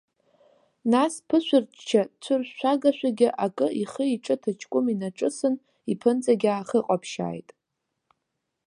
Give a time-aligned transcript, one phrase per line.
[0.91, 5.55] Нас ԥышәырчча цәыршәагашәагьы акы ихы-иҿы ҭачкәым инаҿысын,
[5.91, 7.49] иԥынҵагьы аахыҟаԥшьааит.